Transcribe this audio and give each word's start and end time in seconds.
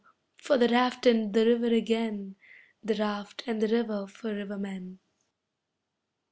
for 0.35 0.57
the 0.57 0.67
raft 0.67 1.05
and 1.05 1.31
the 1.35 1.45
river 1.45 1.67
again, 1.67 2.35
The 2.83 2.95
raft 2.95 3.43
and 3.45 3.61
the 3.61 3.67
river 3.67 4.07
for 4.07 4.33
rivermen. 4.33 4.97